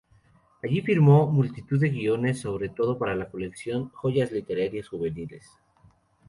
Allí 0.63 0.81
firmó 0.81 1.27
multitud 1.27 1.79
de 1.79 1.91
guiones, 1.91 2.41
sobre 2.41 2.69
todo 2.69 2.97
para 2.97 3.13
la 3.13 3.29
colección 3.29 3.91
Joyas 3.91 4.31
Literarias 4.31 4.87
Juveniles. 4.87 5.47